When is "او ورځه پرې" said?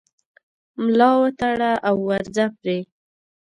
1.87-2.79